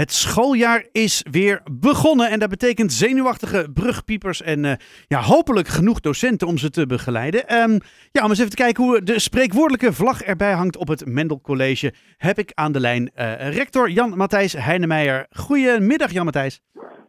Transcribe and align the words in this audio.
Het 0.00 0.12
schooljaar 0.12 0.84
is 0.92 1.24
weer 1.30 1.62
begonnen 1.72 2.30
en 2.30 2.38
dat 2.38 2.48
betekent 2.48 2.92
zenuwachtige 2.92 3.68
brugpiepers 3.74 4.42
en 4.42 4.64
uh, 4.64 4.72
ja, 5.06 5.20
hopelijk 5.20 5.68
genoeg 5.68 6.00
docenten 6.00 6.48
om 6.48 6.58
ze 6.58 6.70
te 6.70 6.86
begeleiden. 6.86 7.54
Um, 7.54 7.80
ja, 8.12 8.22
om 8.22 8.28
eens 8.28 8.38
even 8.38 8.50
te 8.50 8.56
kijken 8.56 8.84
hoe 8.84 9.02
de 9.02 9.18
spreekwoordelijke 9.18 9.92
vlag 9.92 10.22
erbij 10.22 10.52
hangt 10.52 10.76
op 10.76 10.88
het 10.88 11.06
Mendel 11.06 11.40
College, 11.40 11.94
heb 12.16 12.38
ik 12.38 12.50
aan 12.54 12.72
de 12.72 12.80
lijn 12.80 13.10
uh, 13.16 13.50
rector 13.50 13.90
Jan 13.90 14.16
Matthijs 14.16 14.52
Heinemeijer. 14.52 15.26
Goedemiddag 15.30 16.12
Jan 16.12 16.24
Matthijs. 16.24 16.60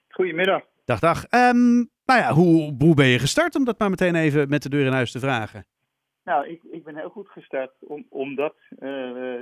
Goedemiddag. 0.09 0.61
Dag, 0.85 0.99
dag. 0.99 1.25
Um, 1.29 1.89
nou 2.05 2.19
ja, 2.19 2.33
hoe, 2.33 2.75
hoe 2.79 2.95
ben 2.95 3.07
je 3.07 3.19
gestart 3.19 3.55
om 3.55 3.63
dat 3.63 3.79
maar 3.79 3.89
meteen 3.89 4.15
even 4.15 4.49
met 4.49 4.63
de 4.63 4.69
deur 4.69 4.85
in 4.85 4.93
huis 4.93 5.11
te 5.11 5.19
vragen? 5.19 5.65
Nou, 6.23 6.47
ik, 6.47 6.63
ik 6.63 6.83
ben 6.83 6.95
heel 6.95 7.09
goed 7.09 7.29
gestart, 7.29 7.71
om, 7.79 8.05
omdat 8.09 8.55
uh, 8.79 8.89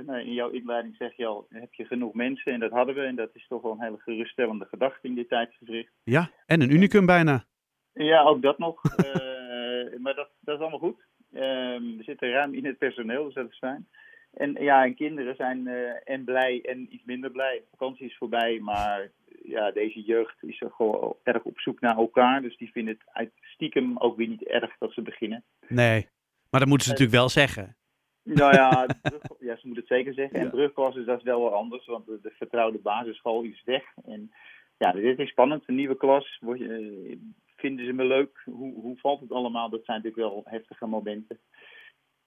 nou, 0.06 0.20
in 0.20 0.32
jouw 0.32 0.48
inleiding 0.48 0.96
zeg 0.96 1.16
je 1.16 1.26
al, 1.26 1.46
heb 1.48 1.74
je 1.74 1.84
genoeg 1.84 2.14
mensen 2.14 2.52
en 2.52 2.60
dat 2.60 2.70
hadden 2.70 2.94
we. 2.94 3.00
En 3.00 3.16
dat 3.16 3.30
is 3.32 3.46
toch 3.48 3.62
wel 3.62 3.72
een 3.72 3.82
hele 3.82 3.98
geruststellende 3.98 4.64
gedachte 4.64 5.08
in 5.08 5.14
dit 5.14 5.28
tijdsgevricht. 5.28 5.92
Ja, 6.04 6.30
en 6.46 6.60
een 6.60 6.72
unicum 6.72 7.06
bijna. 7.06 7.44
Ja, 7.92 8.22
ook 8.22 8.42
dat 8.42 8.58
nog. 8.58 8.82
uh, 8.84 9.98
maar 10.02 10.14
dat, 10.14 10.28
dat 10.40 10.54
is 10.54 10.60
allemaal 10.60 10.78
goed. 10.78 11.04
Uh, 11.32 11.40
we 11.76 12.00
zitten 12.00 12.30
ruim 12.30 12.54
in 12.54 12.64
het 12.64 12.78
personeel, 12.78 13.24
dus 13.24 13.34
dat 13.34 13.50
is 13.50 13.58
fijn. 13.58 13.88
En 14.34 14.52
ja, 14.52 14.84
en 14.84 14.94
kinderen 14.94 15.36
zijn 15.36 15.66
en 16.04 16.24
blij 16.24 16.60
en 16.62 16.94
iets 16.94 17.04
minder 17.04 17.30
blij. 17.30 17.56
De 17.56 17.76
vakantie 17.76 18.06
is 18.06 18.16
voorbij, 18.16 18.58
maar 18.60 19.10
ja, 19.42 19.70
deze 19.70 20.00
jeugd 20.02 20.42
is 20.42 20.60
er 20.60 20.70
gewoon 20.70 21.16
erg 21.22 21.42
op 21.42 21.60
zoek 21.60 21.80
naar 21.80 21.96
elkaar. 21.96 22.42
Dus 22.42 22.56
die 22.56 22.70
vinden 22.72 22.94
het 22.94 23.14
uit 23.14 23.30
stiekem 23.40 23.98
ook 23.98 24.16
weer 24.16 24.28
niet 24.28 24.44
erg 24.44 24.78
dat 24.78 24.92
ze 24.92 25.02
beginnen. 25.02 25.44
Nee. 25.68 26.08
Maar 26.50 26.60
dat 26.60 26.68
moeten 26.68 26.86
ze 26.86 26.92
natuurlijk 26.92 27.18
wel 27.18 27.28
zeggen. 27.28 27.76
Nou 28.22 28.54
ja, 28.54 28.86
ja, 29.48 29.56
ze 29.56 29.66
moeten 29.66 29.84
het 29.84 29.86
zeker 29.86 30.14
zeggen. 30.14 30.40
En 30.40 30.50
brugklas 30.50 30.96
is 30.96 31.06
dat 31.06 31.22
wel 31.22 31.40
wel 31.40 31.54
anders, 31.54 31.86
want 31.86 32.06
de, 32.06 32.18
de, 32.22 32.30
vertrouwde 32.30 32.78
basisschool 32.78 33.42
is 33.42 33.62
weg. 33.64 33.84
En 34.04 34.30
ja, 34.78 34.92
dit 34.92 35.18
is 35.18 35.30
spannend, 35.30 35.62
een 35.66 35.74
nieuwe 35.74 35.96
klas. 35.96 36.38
Word 36.40 36.58
je, 36.58 37.18
vinden 37.56 37.86
ze 37.86 37.92
me 37.92 38.04
leuk? 38.04 38.42
Hoe, 38.44 38.74
hoe 38.74 38.96
valt 38.96 39.20
het 39.20 39.32
allemaal? 39.32 39.70
Dat 39.70 39.84
zijn 39.84 40.02
natuurlijk 40.02 40.32
wel 40.32 40.42
heftige 40.44 40.86
momenten. 40.86 41.38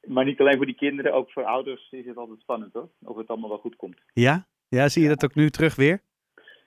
Maar 0.07 0.25
niet 0.25 0.39
alleen 0.39 0.57
voor 0.57 0.65
die 0.65 0.75
kinderen, 0.75 1.13
ook 1.13 1.31
voor 1.31 1.43
ouders 1.43 1.91
is 1.91 2.05
het 2.05 2.17
altijd 2.17 2.39
spannend 2.39 2.73
hoor. 2.73 2.89
Of 3.03 3.17
het 3.17 3.27
allemaal 3.27 3.49
wel 3.49 3.57
goed 3.57 3.75
komt. 3.75 4.01
Ja? 4.13 4.47
Ja, 4.67 4.89
zie 4.89 5.01
je 5.03 5.07
dat 5.07 5.23
ook 5.23 5.35
nu 5.35 5.49
terug 5.49 5.75
weer? 5.75 6.01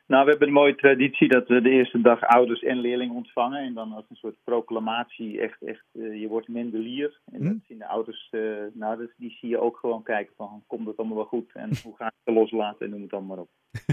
Nou, 0.06 0.24
we 0.24 0.30
hebben 0.30 0.48
een 0.48 0.54
mooie 0.54 0.74
traditie 0.74 1.28
dat 1.28 1.48
we 1.48 1.60
de 1.60 1.70
eerste 1.70 2.00
dag 2.00 2.20
ouders 2.20 2.62
en 2.62 2.78
leerlingen 2.78 3.14
ontvangen. 3.14 3.62
En 3.62 3.74
dan 3.74 3.92
als 3.92 4.04
een 4.08 4.16
soort 4.16 4.36
proclamatie 4.44 5.40
echt, 5.40 5.62
echt 5.62 5.84
uh, 5.92 6.20
je 6.20 6.28
wordt 6.28 6.48
mendelier. 6.48 7.20
En 7.32 7.40
hm? 7.40 7.44
dat 7.44 7.56
zien 7.68 7.78
de 7.78 7.86
ouders, 7.86 8.28
uh, 8.30 8.40
nou, 8.72 8.98
dat, 8.98 9.08
die 9.16 9.36
zie 9.40 9.48
je 9.48 9.60
ook 9.60 9.76
gewoon 9.76 10.02
kijken 10.02 10.34
van, 10.36 10.62
komt 10.66 10.86
het 10.86 10.96
allemaal 10.96 11.16
wel 11.16 11.26
goed? 11.26 11.50
En 11.52 11.70
hoe 11.82 11.96
ga 11.96 12.06
ik 12.06 12.12
het 12.24 12.34
loslaten 12.34 12.86
en 12.86 12.90
noem 12.90 13.02
het 13.02 13.12
allemaal 13.12 13.38
op. 13.38 13.48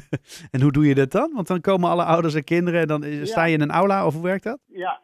en 0.51 0.61
hoe 0.61 0.71
doe 0.71 0.87
je 0.87 0.95
dat 0.95 1.11
dan? 1.11 1.31
Want 1.33 1.47
dan 1.47 1.61
komen 1.61 1.89
alle 1.89 2.03
ouders 2.03 2.35
en 2.35 2.43
kinderen 2.43 2.81
en 2.81 2.87
dan 2.87 3.03
sta 3.25 3.43
je 3.45 3.55
in 3.55 3.61
een 3.61 3.71
aula 3.71 4.05
of 4.05 4.13
hoe 4.13 4.23
werkt 4.23 4.43
dat? 4.43 4.59
Ja, 4.65 5.01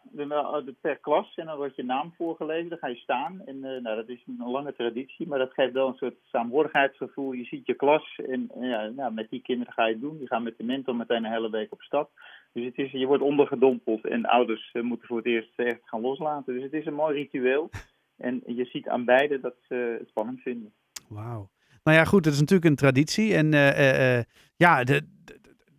per 0.81 0.97
klas 0.97 1.35
en 1.35 1.45
dan 1.45 1.57
wordt 1.57 1.75
je 1.75 1.83
naam 1.83 2.13
voorgelezen, 2.17 2.69
dan 2.69 2.77
ga 2.77 2.87
je 2.87 2.95
staan. 2.95 3.41
En 3.45 3.55
uh, 3.55 3.61
nou, 3.61 3.95
dat 3.95 4.09
is 4.09 4.23
een 4.27 4.49
lange 4.49 4.73
traditie, 4.73 5.27
maar 5.27 5.39
dat 5.39 5.53
geeft 5.53 5.73
wel 5.73 5.87
een 5.87 5.97
soort 5.97 6.15
saamhorigheidsgevoel. 6.25 7.31
Je 7.31 7.43
ziet 7.43 7.65
je 7.65 7.73
klas 7.73 8.19
en 8.29 8.51
ja, 8.59 8.87
nou, 8.87 9.13
met 9.13 9.29
die 9.29 9.41
kinderen 9.41 9.73
ga 9.73 9.85
je 9.85 9.91
het 9.91 10.01
doen. 10.01 10.17
Die 10.17 10.27
gaan 10.27 10.43
met 10.43 10.57
de 10.57 10.63
mentor 10.63 10.95
meteen 10.95 11.25
een 11.25 11.31
hele 11.31 11.49
week 11.49 11.71
op 11.71 11.81
stap. 11.81 12.11
Dus 12.53 12.65
het 12.65 12.77
is, 12.77 12.91
je 12.91 13.05
wordt 13.05 13.23
ondergedompeld 13.23 14.05
en 14.05 14.25
ouders 14.25 14.75
moeten 14.81 15.07
voor 15.07 15.17
het 15.17 15.25
eerst 15.25 15.51
echt 15.55 15.81
gaan 15.83 16.01
loslaten. 16.01 16.53
Dus 16.53 16.63
het 16.63 16.73
is 16.73 16.85
een 16.85 16.93
mooi 16.93 17.15
ritueel. 17.15 17.69
En 18.17 18.43
je 18.45 18.65
ziet 18.65 18.87
aan 18.87 19.05
beide 19.05 19.39
dat 19.39 19.55
ze 19.67 19.95
het 19.99 20.09
spannend 20.09 20.41
vinden. 20.41 20.73
Wauw. 21.07 21.49
Nou 21.83 21.97
ja, 21.97 22.03
goed, 22.03 22.25
het 22.25 22.33
is 22.33 22.39
natuurlijk 22.39 22.69
een 22.69 22.75
traditie. 22.75 23.33
En 23.33 23.51
ja, 24.55 24.83
de, 24.83 25.01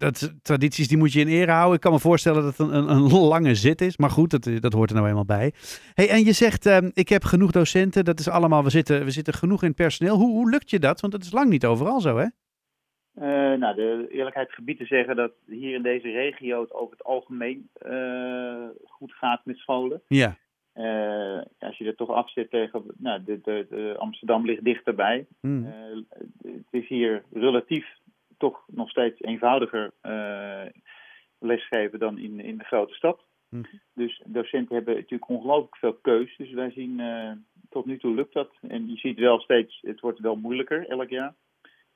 dat, 0.00 0.34
tradities 0.42 0.88
die 0.88 0.98
moet 0.98 1.12
je 1.12 1.20
in 1.20 1.28
ere 1.28 1.50
houden. 1.50 1.74
Ik 1.74 1.80
kan 1.80 1.92
me 1.92 1.98
voorstellen 1.98 2.42
dat 2.42 2.58
het 2.58 2.68
een, 2.68 2.76
een, 2.76 2.88
een 2.88 3.10
lange 3.10 3.54
zit 3.54 3.80
is. 3.80 3.96
Maar 3.96 4.10
goed, 4.10 4.30
dat, 4.30 4.60
dat 4.60 4.72
hoort 4.72 4.90
er 4.90 4.96
nou 4.96 5.08
eenmaal 5.08 5.24
bij. 5.24 5.52
Hey, 5.94 6.08
en 6.08 6.24
je 6.24 6.32
zegt, 6.32 6.66
uh, 6.66 6.78
ik 6.92 7.08
heb 7.08 7.24
genoeg 7.24 7.50
docenten. 7.50 8.04
Dat 8.04 8.18
is 8.18 8.28
allemaal, 8.28 8.64
we 8.64 8.70
zitten, 8.70 9.04
we 9.04 9.10
zitten 9.10 9.34
genoeg 9.34 9.62
in 9.62 9.74
personeel. 9.74 10.16
Hoe, 10.16 10.30
hoe 10.30 10.50
lukt 10.50 10.70
je 10.70 10.78
dat? 10.78 11.00
Want 11.00 11.12
dat 11.12 11.22
is 11.22 11.32
lang 11.32 11.50
niet 11.50 11.66
overal 11.66 12.00
zo, 12.00 12.16
hè? 12.16 12.26
Uh, 13.14 13.58
nou, 13.58 13.74
de 13.74 14.06
eerlijkheid 14.10 14.52
gebied 14.52 14.78
te 14.78 14.84
zeggen 14.84 15.16
dat 15.16 15.32
hier 15.46 15.74
in 15.74 15.82
deze 15.82 16.10
regio 16.10 16.60
het 16.60 16.72
over 16.72 16.96
het 16.96 17.06
algemeen 17.06 17.68
uh, 17.86 18.68
goed 18.86 19.12
gaat 19.12 19.40
met 19.44 19.56
scholen. 19.56 20.02
Ja. 20.08 20.36
Uh, 20.74 21.42
als 21.58 21.78
je 21.78 21.84
er 21.84 21.96
toch 21.96 22.10
afzet 22.10 22.50
tegen, 22.50 22.82
nou, 22.96 23.24
de, 23.24 23.40
de, 23.42 23.66
de 23.70 23.94
Amsterdam 23.98 24.46
ligt 24.46 24.64
dichterbij. 24.64 25.26
Hmm. 25.40 25.66
het 26.42 26.70
is 26.70 26.88
hier 26.88 27.22
relatief 27.32 27.86
toch 28.40 28.64
nog 28.66 28.90
steeds 28.90 29.20
eenvoudiger 29.20 29.90
uh, 30.02 30.66
lesgeven 31.38 31.98
dan 31.98 32.18
in, 32.18 32.40
in 32.40 32.58
de 32.58 32.64
grote 32.64 32.94
stad. 32.94 33.24
Hm. 33.48 33.62
Dus 33.94 34.22
docenten 34.26 34.74
hebben 34.74 34.94
natuurlijk 34.94 35.30
ongelooflijk 35.30 35.76
veel 35.76 35.94
keus. 35.94 36.36
Dus 36.36 36.52
wij 36.52 36.70
zien, 36.70 36.98
uh, 36.98 37.32
tot 37.68 37.86
nu 37.86 37.98
toe 37.98 38.14
lukt 38.14 38.32
dat. 38.32 38.50
En 38.60 38.88
je 38.88 38.96
ziet 38.96 39.18
wel 39.18 39.40
steeds, 39.40 39.78
het 39.80 40.00
wordt 40.00 40.18
wel 40.18 40.36
moeilijker 40.36 40.88
elk 40.88 41.08
jaar. 41.08 41.34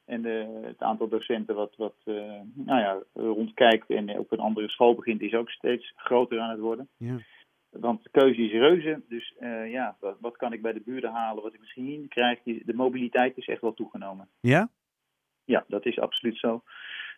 En 0.04 0.22
de, 0.22 0.60
het 0.62 0.82
aantal 0.82 1.08
docenten 1.08 1.54
wat, 1.54 1.76
wat 1.76 1.96
uh, 2.04 2.40
nou 2.54 2.80
ja, 2.80 3.02
rondkijkt 3.12 3.90
en 3.90 4.18
op 4.18 4.32
een 4.32 4.38
andere 4.38 4.68
school 4.68 4.94
begint, 4.94 5.20
is 5.20 5.34
ook 5.34 5.50
steeds 5.50 5.92
groter 5.96 6.40
aan 6.40 6.50
het 6.50 6.60
worden. 6.60 6.88
Ja. 6.96 7.18
Want 7.70 8.02
de 8.02 8.10
keuze 8.10 8.42
is 8.42 8.52
reuze. 8.52 9.02
Dus 9.08 9.34
ja, 9.70 9.96
wat, 10.00 10.16
wat, 10.20 10.36
kan 10.36 10.52
ik 10.52 10.62
bij 10.62 10.72
de 10.72 10.82
buren 10.84 11.10
halen, 11.10 11.42
wat 11.42 11.54
ik 11.54 11.60
misschien 11.60 11.84
niet 11.84 12.08
krijg. 12.08 12.42
De 12.42 12.74
mobiliteit 12.74 13.36
is 13.36 13.48
echt 13.48 13.60
wel 13.60 13.74
toegenomen. 13.74 14.28
Ja? 14.40 14.68
Ja, 15.44 15.64
dat 15.68 15.86
is 15.86 15.98
absoluut 15.98 16.38
zo. 16.38 16.62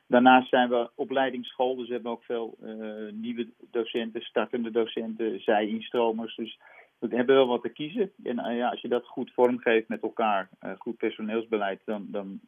Daarnaast 0.06 0.48
zijn 0.48 0.68
we 0.68 0.90
opleidingsschool, 0.94 1.76
dus 1.76 1.86
we 1.86 1.94
hebben 1.94 2.12
ook 2.12 2.24
veel 2.24 2.56
uh, 2.62 3.12
nieuwe 3.12 3.48
docenten, 3.70 4.20
startende 4.20 4.70
docenten, 4.70 5.40
zij-instromers. 5.40 6.36
Dus 6.36 6.58
we 6.98 7.16
hebben 7.16 7.34
wel 7.34 7.46
wat 7.46 7.62
te 7.62 7.68
kiezen. 7.68 8.12
En 8.22 8.38
uh, 8.38 8.56
ja, 8.56 8.68
als 8.68 8.80
je 8.80 8.88
dat 8.88 9.06
goed 9.06 9.32
vormgeeft 9.32 9.88
met 9.88 10.02
elkaar, 10.02 10.48
uh, 10.62 10.70
goed 10.78 10.96
personeelsbeleid, 10.96 11.80
dan, 11.84 12.06
dan, 12.10 12.40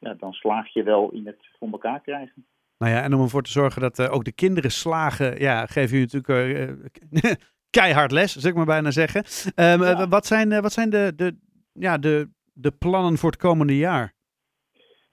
ja, 0.00 0.14
dan 0.14 0.32
slaag 0.32 0.72
je 0.72 0.82
wel 0.82 1.10
in 1.10 1.26
het 1.26 1.48
voor 1.58 1.68
elkaar 1.70 2.00
krijgen. 2.00 2.46
Nou 2.78 2.92
ja, 2.92 3.02
en 3.02 3.14
om 3.14 3.22
ervoor 3.22 3.42
te 3.42 3.50
zorgen 3.50 3.80
dat 3.80 4.08
ook 4.08 4.24
de 4.24 4.32
kinderen 4.32 4.70
slagen, 4.70 5.38
ja, 5.38 5.66
geven 5.66 5.98
jullie 5.98 6.08
natuurlijk 6.12 6.90
keihard 7.70 8.10
les, 8.10 8.36
zeg 8.36 8.50
ik 8.50 8.56
maar 8.56 8.66
bijna 8.66 8.90
zeggen. 8.90 9.24
Um, 9.44 9.82
ja. 9.82 10.08
Wat 10.08 10.26
zijn, 10.26 10.60
wat 10.60 10.72
zijn 10.72 10.90
de, 10.90 11.12
de, 11.16 11.36
ja, 11.72 11.98
de, 11.98 12.30
de 12.52 12.70
plannen 12.70 13.18
voor 13.18 13.30
het 13.30 13.40
komende 13.40 13.76
jaar? 13.76 14.14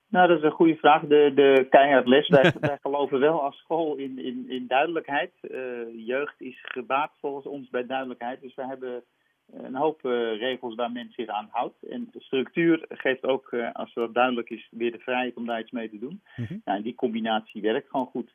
Nou, 0.09 0.27
dat 0.27 0.37
is 0.37 0.43
een 0.43 0.51
goede 0.51 0.75
vraag. 0.75 1.01
De, 1.01 1.31
de 1.35 1.67
keihard 1.69 2.07
les. 2.07 2.27
Wij, 2.27 2.53
wij 2.59 2.77
geloven 2.81 3.19
wel 3.19 3.43
als 3.43 3.57
school 3.57 3.95
in, 3.95 4.19
in, 4.19 4.45
in 4.49 4.67
duidelijkheid. 4.67 5.31
Uh, 5.41 6.05
jeugd 6.05 6.41
is 6.41 6.59
gebaat 6.61 7.11
volgens 7.19 7.45
ons 7.45 7.69
bij 7.69 7.85
duidelijkheid. 7.85 8.41
Dus 8.41 8.55
we 8.55 8.65
hebben 8.65 9.03
een 9.51 9.75
hoop 9.75 10.05
uh, 10.05 10.11
regels 10.37 10.75
waar 10.75 10.91
men 10.91 11.11
zich 11.11 11.27
aan 11.27 11.47
houdt. 11.51 11.83
En 11.83 12.09
de 12.11 12.21
structuur 12.21 12.85
geeft 12.89 13.23
ook, 13.23 13.51
uh, 13.51 13.71
als 13.73 13.93
dat 13.93 14.13
duidelijk 14.13 14.49
is, 14.49 14.67
weer 14.71 14.91
de 14.91 14.99
vrijheid 14.99 15.35
om 15.35 15.45
daar 15.45 15.59
iets 15.59 15.71
mee 15.71 15.89
te 15.89 15.99
doen. 15.99 16.21
Mm-hmm. 16.35 16.61
Nou, 16.65 16.77
en 16.77 16.83
die 16.83 16.95
combinatie 16.95 17.61
werkt 17.61 17.89
gewoon 17.89 18.05
goed. 18.05 18.33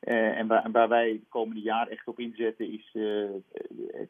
en 0.00 0.46
waar, 0.46 0.70
waar, 0.70 0.88
wij 0.88 1.12
de 1.12 1.28
komende 1.28 1.60
jaar 1.60 1.88
echt 1.88 2.06
op 2.06 2.18
inzetten 2.18 2.72
is 2.72 2.96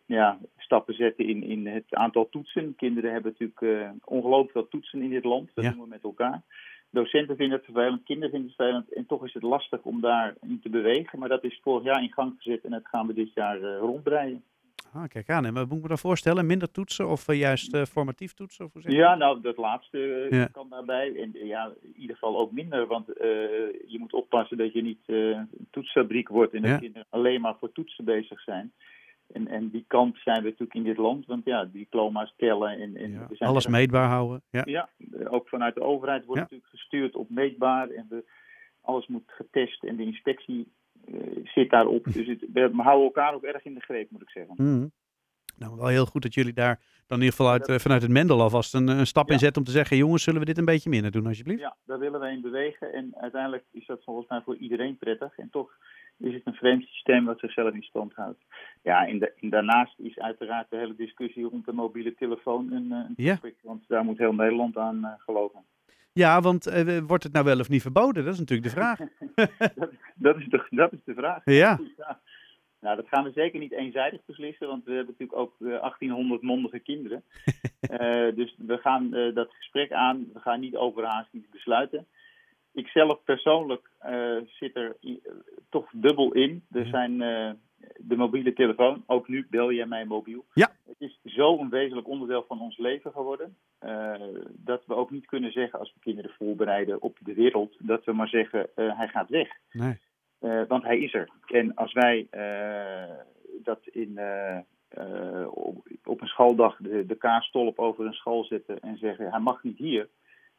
ja, 0.07 0.39
stappen 0.57 0.95
zetten 0.95 1.27
in, 1.29 1.43
in 1.43 1.67
het 1.67 1.95
aantal 1.95 2.29
toetsen. 2.29 2.75
Kinderen 2.77 3.13
hebben 3.13 3.35
natuurlijk 3.39 3.93
ongelooflijk 4.05 4.53
veel 4.53 4.69
toetsen 4.69 5.03
in 5.03 5.11
dit 5.11 5.25
land. 5.25 5.51
Dat 5.55 5.65
Ja. 5.65 5.71
doen 5.71 5.81
we 5.81 5.89
met 5.89 6.03
elkaar. 6.03 6.43
Docenten 6.91 7.37
vinden 7.37 7.57
het 7.57 7.65
vervelend, 7.65 8.03
kinderen 8.05 8.31
vinden 8.31 8.49
het 8.49 8.57
vervelend 8.57 8.93
en 8.93 9.07
toch 9.07 9.25
is 9.25 9.35
het 9.35 9.43
lastig 9.43 9.83
om 9.83 10.01
daarin 10.01 10.61
te 10.63 10.69
bewegen. 10.69 11.19
Maar 11.19 11.29
dat 11.29 11.45
is 11.45 11.61
vorig 11.63 11.85
jaar 11.85 12.03
in 12.03 12.13
gang 12.13 12.35
gezet 12.39 12.65
en 12.65 12.71
dat 12.71 12.87
gaan 12.87 13.07
we 13.07 13.15
dit 13.15 13.33
jaar 13.35 13.61
uh, 13.61 13.79
rondbreien. 13.79 14.43
Ah, 14.93 15.09
kijk 15.09 15.29
aan. 15.31 15.45
En 15.47 15.55
wat 15.55 15.67
moet 15.69 15.77
ik 15.77 15.83
me 15.83 15.89
dan 15.89 15.99
voorstellen? 15.99 16.47
Minder 16.47 16.71
toetsen 16.71 17.09
of 17.09 17.29
uh, 17.29 17.39
juist 17.39 17.75
uh, 17.75 17.83
formatief 17.83 18.33
toetsen? 18.35 18.65
Of 18.65 18.73
hoe 18.73 18.83
zeg 18.83 18.93
Ja, 18.93 19.15
nou, 19.15 19.41
dat 19.41 19.57
laatste 19.57 20.27
Ja. 20.31 20.47
kan 20.47 20.67
daarbij. 20.71 21.17
En 21.17 21.47
ja, 21.47 21.73
in 21.83 21.95
ieder 21.97 22.17
geval 22.17 22.39
ook 22.41 22.53
minder, 22.53 22.87
want 22.87 23.07
je 23.87 23.97
moet 23.99 24.13
oppassen 24.13 24.57
dat 24.57 24.73
je 24.73 24.83
niet 24.83 25.03
een 25.07 25.49
toetsfabriek 25.71 26.29
wordt 26.29 26.55
en 26.55 26.63
dat 26.63 26.71
Ja. 26.71 26.79
kinderen 26.79 27.07
alleen 27.11 27.41
maar 27.41 27.57
voor 27.59 27.73
toetsen 27.73 28.05
bezig 28.05 28.41
zijn. 28.41 28.73
En, 29.33 29.49
en 29.49 29.71
die 29.71 29.85
kant 29.87 30.17
zijn 30.17 30.43
we 30.43 30.49
natuurlijk 30.49 30.75
in 30.75 30.83
dit 30.83 30.97
land, 30.97 31.27
want 31.27 31.45
ja, 31.45 31.65
diploma's 31.65 32.35
tellen 32.37 32.71
en, 32.71 32.97
en 32.97 33.13
Ja, 33.13 33.27
we 33.29 33.37
zijn 33.37 33.51
Alles 33.51 33.67
meetbaar 33.67 34.09
houden. 34.09 34.43
Ja. 34.51 34.63
Ja, 34.65 34.89
ook 35.25 35.49
vanuit 35.49 35.75
de 35.75 35.83
overheid 35.83 36.25
wordt 36.25 36.41
Ja. 36.41 36.43
natuurlijk 36.43 36.71
gestuurd 36.71 37.15
op 37.17 37.31
meetbaar 37.31 37.89
en 37.89 38.07
we, 38.09 38.25
alles 38.81 39.07
moet 39.07 39.23
getest 39.27 39.85
en 39.85 39.97
de 39.97 40.05
inspectie 40.05 40.73
eh, 41.07 41.15
zit 41.45 41.71
daarop. 41.71 42.05
Dus 42.15 42.27
het, 42.27 42.45
we 42.53 42.71
houden 42.73 43.05
elkaar 43.05 43.35
ook 43.35 43.43
erg 43.43 43.65
in 43.65 43.75
de 43.75 43.81
greep, 43.81 44.11
moet 44.11 44.23
ik 44.23 44.31
zeggen. 44.31 44.55
Mhm. 44.57 44.87
Nou, 45.59 45.77
wel 45.77 45.87
heel 45.87 46.07
goed 46.07 46.23
dat 46.23 46.35
jullie 46.35 46.53
daar 46.53 46.81
dan 47.07 47.19
in 47.19 47.25
ieder 47.25 47.37
geval 47.39 47.53
uit, 47.53 47.69
eh, 47.69 47.79
vanuit 47.79 48.03
het 48.03 48.11
Mendel 48.11 48.41
alvast 48.41 48.75
een, 48.75 48.89
een 48.89 49.07
stap 49.07 49.27
in 49.27 49.33
Ja. 49.33 49.39
zetten 49.39 49.61
om 49.63 49.67
te 49.67 49.73
zeggen, 49.75 49.97
jongens, 49.97 50.23
zullen 50.23 50.41
we 50.41 50.47
dit 50.47 50.59
een 50.59 50.65
beetje 50.65 50.91
minder 50.91 51.11
doen 51.11 51.27
alsjeblieft? 51.27 51.61
Ja, 51.61 51.77
daar 51.87 51.99
willen 51.99 52.21
we 52.21 52.29
in 52.31 52.41
bewegen 52.41 52.93
en 52.93 53.13
uiteindelijk 53.21 53.65
is 53.73 53.87
dat 53.87 54.05
volgens 54.05 54.29
mij 54.29 54.41
voor 54.45 54.57
iedereen 54.57 54.97
prettig. 54.99 55.39
En 55.39 55.51
toch 55.51 55.71
is 56.19 56.35
het 56.35 56.43
een 56.47 56.55
vreemd 56.55 56.85
systeem 56.87 57.25
wat 57.25 57.39
zichzelf 57.39 57.75
in 57.75 57.83
stand 57.83 58.15
houdt. 58.15 58.39
Ja, 58.83 59.07
en, 59.07 59.19
da- 59.19 59.31
en 59.41 59.51
daarnaast 59.51 59.99
is 59.99 60.19
uiteraard 60.19 60.71
de 60.71 60.77
hele 60.77 60.95
discussie 60.97 61.45
rond 61.45 61.65
de 61.67 61.73
mobiele 61.73 62.15
telefoon 62.15 62.73
een, 62.73 62.93
eh, 62.93 62.99
een 62.99 63.15
Ja. 63.17 63.35
topic, 63.35 63.55
want 63.63 63.85
daar 63.89 64.05
moet 64.05 64.19
heel 64.19 64.33
Nederland 64.35 64.77
aan 64.77 65.05
eh, 65.05 65.11
geloven. 65.19 65.61
Ja, 66.13 66.41
want 66.41 66.65
wordt 67.07 67.23
het 67.25 67.33
nou 67.33 67.45
wel 67.45 67.59
of 67.59 67.69
niet 67.69 67.83
verboden? 67.83 68.25
Dat 68.25 68.33
is 68.35 68.39
natuurlijk 68.41 68.69
de 68.69 68.75
vraag. 68.81 68.99
dat, 69.75 69.91
dat, 70.15 70.37
is 70.37 70.49
de, 70.49 70.67
dat 70.71 70.93
is 70.93 70.99
de 71.05 71.15
vraag. 71.15 71.41
Ja. 71.45 71.81
Nou, 72.81 72.97
dat 72.97 73.09
gaan 73.09 73.25
we 73.25 73.31
zeker 73.31 73.59
niet 73.61 73.73
eenzijdig 73.73 74.21
beslissen, 74.25 74.67
want 74.67 74.85
we 74.85 74.93
hebben 74.93 75.15
natuurlijk 75.19 75.39
ook 75.39 75.55
eh, 75.61 75.81
1800 75.81 76.43
mondige 76.43 76.79
kinderen. 76.79 77.23
Eh, 77.81 78.35
dus 78.35 78.55
we 78.59 78.79
gaan 78.79 79.15
eh, 79.15 79.35
dat 79.35 79.51
gesprek 79.53 79.93
aan, 79.93 80.29
we 80.33 80.41
gaan 80.41 80.61
niet 80.61 80.77
overhaast 80.77 81.29
iets 81.33 81.49
besluiten. 81.49 82.07
Ik 82.73 82.87
zelf 82.87 83.25
persoonlijk 83.25 83.91
eh, 83.99 84.37
zit 84.47 84.77
er 84.77 84.97
eh, 85.01 85.15
toch 85.69 85.91
dubbel 85.93 86.33
in. 86.33 86.65
Er 86.71 86.87
zijn 86.87 87.23
eh, 87.23 87.51
de 87.97 88.17
mobiele 88.17 88.53
telefoon, 88.53 89.03
ook 89.07 89.29
nu 89.29 89.47
bel 89.51 89.73
jij 89.73 89.87
mij 89.87 90.05
mobiel. 90.05 90.45
Ja. 90.55 90.71
Het 90.87 91.01
is 91.01 91.19
zo 91.25 91.59
een 91.59 91.71
wezenlijk 91.71 92.09
onderdeel 92.09 92.45
van 92.49 92.61
ons 92.61 92.79
leven 92.79 93.13
geworden, 93.13 93.57
eh, 93.79 94.15
dat 94.51 94.83
we 94.87 94.95
ook 94.95 95.11
niet 95.11 95.27
kunnen 95.27 95.53
zeggen 95.53 95.79
als 95.79 95.93
we 95.95 96.01
kinderen 96.01 96.31
voorbereiden 96.31 97.03
op 97.03 97.19
de 97.21 97.35
wereld, 97.35 97.77
dat 97.79 98.05
we 98.05 98.13
maar 98.13 98.29
zeggen, 98.29 98.69
eh, 98.75 98.99
hij 98.99 99.09
gaat 99.09 99.29
weg. 99.29 99.49
Nee. 99.73 99.99
Eh, 100.41 100.63
want 100.69 100.83
hij 100.83 100.99
is 100.99 101.15
er. 101.15 101.29
En 101.47 101.75
als 101.75 101.93
wij 101.93 102.27
eh, 102.31 103.17
dat 103.63 103.81
in, 103.85 104.19
eh, 104.19 105.47
op, 105.51 105.87
op 106.05 106.21
een 106.21 106.27
schooldag 106.27 106.77
de, 106.77 107.07
de 107.07 107.17
kaarstolp 107.17 107.79
over 107.79 108.07
een 108.07 108.13
school 108.13 108.45
zetten 108.45 108.81
en 108.81 108.97
zeggen 108.97 109.31
hij 109.31 109.41
mag 109.41 109.63
niet 109.63 109.79
hier. 109.79 110.09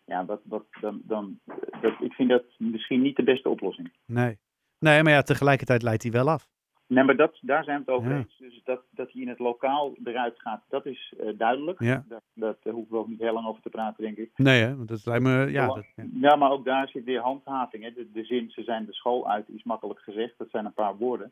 Ja, 0.06 0.26
wat, 0.26 0.66
dan, 0.80 1.02
dan, 1.04 1.40
dat, 1.82 1.94
ik 2.00 2.14
vind 2.14 2.30
dat 2.30 2.44
misschien 2.58 3.02
niet 3.02 3.16
de 3.16 3.24
beste 3.24 3.50
oplossing. 3.50 3.92
Nee. 4.06 4.38
Nee, 4.80 5.04
maar 5.04 5.14
ja, 5.14 5.22
tegelijkertijd 5.22 5.82
leidt 5.82 6.04
hij 6.04 6.12
wel 6.12 6.30
af. 6.30 6.50
Nee, 6.94 7.04
maar 7.04 7.16
dat, 7.16 7.38
daar 7.42 7.64
zijn 7.64 7.78
we 7.78 7.92
het 7.92 8.00
over 8.00 8.12
Ja. 8.12 8.18
eens. 8.18 8.38
Dus 8.38 8.62
dat, 8.64 8.82
dat 8.92 9.12
hij 9.12 9.22
in 9.22 9.28
het 9.28 9.40
lokaal 9.40 9.96
eruit 10.04 10.40
gaat, 10.40 10.64
dat 10.70 10.86
is 10.86 11.14
eh, 11.20 11.28
duidelijk. 11.38 11.80
Ja. 11.80 12.04
Daar, 12.08 12.22
dat, 12.34 12.58
daar 12.64 12.74
hoeven 12.74 12.94
we 12.94 13.00
ook 13.00 13.08
niet 13.08 13.20
heel 13.20 13.34
lang 13.34 13.48
over 13.48 13.62
te 13.62 13.70
praten, 13.70 14.04
denk 14.04 14.18
ik. 14.18 14.32
Nee, 14.36 14.62
hè? 14.62 14.76
want 14.76 14.88
dat 14.88 15.06
lijkt 15.06 15.24
me. 15.24 15.52
Ja, 15.52 15.68
dat, 15.68 15.86
ja. 15.96 16.04
Ja, 16.14 16.36
maar 16.36 16.52
ook 16.52 16.66
daar 16.66 16.88
zit 16.88 17.04
weer 17.04 17.20
handhaving. 17.22 17.84
Hè. 17.84 17.94
De, 17.94 18.12
de 18.12 18.24
zin, 18.24 18.50
ze 18.50 18.64
zijn 18.64 18.86
de 18.86 18.94
school 18.94 19.30
uit, 19.30 19.50
is 19.50 19.64
makkelijk 19.64 20.00
gezegd. 20.00 20.34
Dat 20.38 20.50
zijn 20.50 20.66
een 20.66 20.74
paar 20.74 20.98
woorden. 20.98 21.32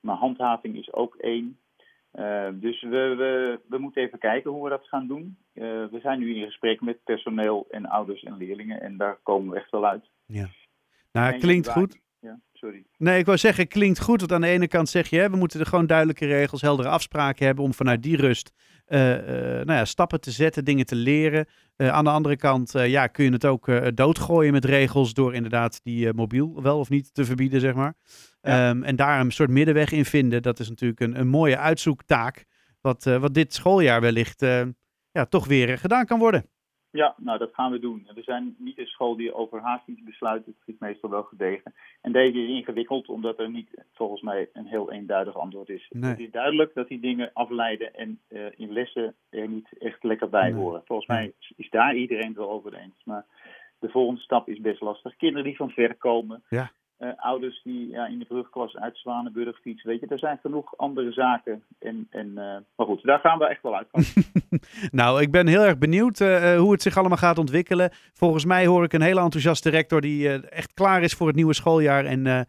Maar 0.00 0.16
handhaving 0.16 0.76
is 0.76 0.92
ook 0.92 1.14
één. 1.14 1.58
Eh, 2.10 2.48
dus 2.52 2.82
we, 2.82 3.14
we, 3.16 3.60
we 3.68 3.78
moeten 3.78 4.02
even 4.02 4.18
kijken 4.18 4.50
hoe 4.50 4.64
we 4.64 4.70
dat 4.70 4.86
gaan 4.88 5.06
doen. 5.06 5.36
Eh, 5.52 5.62
we 5.64 5.98
zijn 6.02 6.18
nu 6.18 6.34
in 6.34 6.44
gesprek 6.44 6.80
met 6.80 7.04
personeel 7.04 7.66
en 7.70 7.86
ouders 7.86 8.22
en 8.22 8.36
leerlingen. 8.36 8.80
En 8.80 8.96
daar 8.96 9.18
komen 9.22 9.50
we 9.52 9.56
echt 9.56 9.70
wel 9.70 9.86
uit. 9.86 10.04
Nou, 11.12 11.32
En 11.32 11.38
klinkt 11.40 11.68
goed. 11.68 12.00
Sorry. 12.60 12.84
Nee, 12.96 13.18
ik 13.18 13.26
wou 13.26 13.38
zeggen, 13.38 13.68
klinkt 13.68 14.00
goed. 14.00 14.20
Want 14.20 14.32
aan 14.32 14.40
de 14.40 14.46
ene 14.46 14.68
kant 14.68 14.88
zeg 14.88 15.10
je, 15.10 15.18
hè, 15.18 15.30
we 15.30 15.36
moeten 15.36 15.60
er 15.60 15.66
gewoon 15.66 15.86
duidelijke 15.86 16.26
regels, 16.26 16.60
heldere 16.60 16.88
afspraken 16.88 17.46
hebben 17.46 17.64
om 17.64 17.74
vanuit 17.74 18.02
die 18.02 18.16
rust 18.16 18.52
eh, 18.86 19.14
eh, 19.14 19.66
nou 19.66 19.78
ja, 19.78 19.84
stappen 19.84 20.20
te 20.20 20.30
zetten, 20.30 20.64
dingen 20.64 20.86
te 20.86 20.94
leren. 20.94 21.46
Eh, 21.76 21.88
aan 21.88 22.04
de 22.04 22.10
andere 22.10 22.36
kant 22.36 22.72
ja, 22.72 23.06
kun 23.06 23.24
je 23.24 23.32
het 23.32 23.44
ook 23.44 23.94
doodgooien 23.94 24.52
met 24.52 24.64
regels 24.64 25.14
door 25.14 25.34
inderdaad 25.34 25.80
die 25.82 26.12
mobiel 26.12 26.62
wel 26.62 26.78
of 26.78 26.88
niet 26.88 27.14
te 27.14 27.24
verbieden, 27.24 27.60
zeg 27.60 27.74
maar. 27.74 27.94
Ja. 28.40 28.70
Ehm, 28.70 28.82
en 28.82 28.96
daar 28.96 29.20
een 29.20 29.32
soort 29.32 29.50
middenweg 29.50 29.92
in 29.92 30.04
vinden, 30.04 30.42
dat 30.42 30.60
is 30.60 30.68
natuurlijk 30.68 31.00
een, 31.00 31.20
een 31.20 31.28
mooie 31.28 31.58
uitzoektaak. 31.58 32.44
Wat, 32.80 33.04
wat 33.04 33.34
dit 33.34 33.54
schooljaar 33.54 34.00
wellicht 34.00 34.40
ja, 35.10 35.24
toch 35.28 35.46
weer 35.46 35.78
gedaan 35.78 36.06
kan 36.06 36.18
worden. 36.18 36.44
Ja, 36.92 37.14
nou 37.16 37.38
dat 37.38 37.54
gaan 37.54 37.70
we 37.72 37.78
doen. 37.78 38.08
We 38.14 38.22
zijn 38.22 38.54
niet 38.58 38.78
een 38.78 38.86
school 38.86 39.16
die 39.16 39.34
overhaast 39.34 39.86
iets 39.88 40.02
besluit. 40.02 40.46
Het 40.46 40.54
is 40.64 40.74
meestal 40.78 41.10
wel 41.10 41.22
gedegen. 41.22 41.74
En 42.00 42.12
deze 42.12 42.38
is 42.42 42.48
ingewikkeld 42.48 43.08
omdat 43.08 43.38
er 43.38 43.50
niet 43.50 43.68
volgens 43.94 44.20
mij 44.22 44.48
een 44.52 44.66
heel 44.66 44.92
eenduidig 44.92 45.36
antwoord 45.36 45.68
is. 45.68 45.86
Nee. 45.90 46.10
Het 46.10 46.18
is 46.18 46.30
duidelijk 46.30 46.74
dat 46.74 46.88
die 46.88 47.00
dingen 47.00 47.30
afleiden 47.32 47.94
en 47.94 48.20
eh, 48.28 48.40
in 48.56 48.72
lessen 48.72 49.14
er 49.30 49.48
niet 49.48 49.68
echt 49.78 50.02
lekker 50.02 50.28
bij 50.28 50.50
Nee. 50.50 50.60
horen. 50.60 50.82
Volgens 50.84 51.08
mij 51.08 51.32
is- 51.38 51.52
is 51.56 51.70
daar 51.70 51.94
iedereen 51.96 52.28
het 52.28 52.36
wel 52.36 52.50
over 52.50 52.74
eens. 52.74 53.04
Maar 53.04 53.24
de 53.78 53.88
volgende 53.88 54.20
stap 54.20 54.48
is 54.48 54.60
best 54.60 54.80
lastig. 54.80 55.16
Kinderen 55.16 55.44
die 55.44 55.56
van 55.56 55.70
ver 55.70 55.94
komen. 55.94 56.42
Ja. 56.48 56.70
Eh, 57.00 57.08
ouders 57.16 57.60
die 57.62 57.88
ja, 57.88 58.06
in 58.06 58.18
de 58.18 58.24
brugklas 58.24 58.76
uit 58.76 58.96
Zwanenburg 58.96 59.60
fietsen. 59.60 59.88
Weet 59.88 60.00
je, 60.00 60.06
er 60.06 60.18
zijn 60.18 60.38
genoeg 60.42 60.76
andere 60.76 61.12
zaken. 61.12 61.62
En, 61.78 62.06
en, 62.10 62.26
eh, 62.38 62.56
maar 62.76 62.86
goed, 62.86 63.02
daar 63.02 63.18
gaan 63.18 63.38
we 63.38 63.46
echt 63.46 63.62
wel 63.62 63.76
uit. 63.76 63.88
Nou, 64.90 65.22
ik 65.22 65.30
ben 65.30 65.46
heel 65.46 65.62
erg 65.62 65.78
benieuwd 65.78 66.20
eh, 66.20 66.56
hoe 66.56 66.72
het 66.72 66.82
zich 66.82 66.96
allemaal 66.96 67.16
gaat 67.16 67.38
ontwikkelen. 67.38 67.90
Volgens 68.12 68.44
mij 68.44 68.66
hoor 68.66 68.84
ik 68.84 68.92
een 68.92 69.02
hele 69.02 69.20
enthousiaste 69.20 69.70
rector 69.70 70.00
die 70.00 70.48
echt 70.48 70.74
klaar 70.74 71.02
is 71.02 71.14
voor 71.14 71.26
het 71.26 71.36
nieuwe 71.36 71.54
schooljaar 71.54 72.04
en 72.04 72.46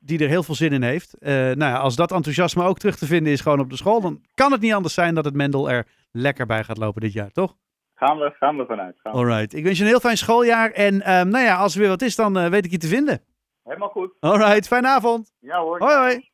die 0.00 0.22
er 0.22 0.28
heel 0.28 0.42
veel 0.42 0.54
zin 0.54 0.72
in 0.72 0.82
heeft. 0.82 1.16
Nou 1.20 1.58
ja, 1.58 1.76
als 1.76 1.96
dat 1.96 2.12
enthousiasme 2.12 2.64
ook 2.64 2.78
terug 2.78 2.96
te 2.96 3.06
vinden 3.06 3.32
is 3.32 3.40
gewoon 3.40 3.60
op 3.60 3.70
de 3.70 3.76
school, 3.76 4.00
dan 4.00 4.20
kan 4.34 4.52
het 4.52 4.60
niet 4.60 4.72
anders 4.74 4.94
zijn 4.94 5.14
dat 5.14 5.24
het 5.24 5.34
Mendel 5.34 5.70
er 5.70 5.86
lekker 6.12 6.46
bij 6.46 6.64
gaat 6.64 6.78
lopen 6.78 7.00
dit 7.00 7.12
jaar, 7.12 7.30
toch? 7.30 7.56
Gaan 7.94 8.18
we, 8.18 8.30
gaan 8.38 8.56
we 8.56 8.66
vanuit. 8.66 8.96
Gaan 9.02 9.12
we. 9.12 9.18
Alright, 9.18 9.54
ik 9.54 9.64
wens 9.64 9.78
je 9.78 9.84
een 9.84 9.90
heel 9.90 10.00
fijn 10.00 10.16
schooljaar 10.16 10.70
en 10.70 11.02
ehm, 11.02 11.28
nou 11.28 11.44
ja, 11.44 11.56
als 11.56 11.74
er 11.74 11.80
weer 11.80 11.88
wat 11.88 12.02
is, 12.02 12.16
dan 12.16 12.50
weet 12.50 12.64
ik 12.64 12.70
je 12.70 12.78
te 12.78 12.86
vinden. 12.86 13.20
Helemaal 13.68 13.88
goed. 13.88 14.12
Alright, 14.20 14.66
fijne 14.66 14.88
avond. 14.88 15.32
Ja 15.40 15.60
hoor. 15.60 15.78
Hoi 15.78 15.94
hoi. 15.96 16.24